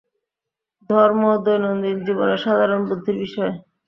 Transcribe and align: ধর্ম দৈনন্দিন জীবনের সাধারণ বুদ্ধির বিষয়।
ধর্ম 0.89 1.21
দৈনন্দিন 1.45 1.97
জীবনের 2.05 2.39
সাধারণ 2.45 2.81
বুদ্ধির 2.89 3.17
বিষয়। 3.23 3.53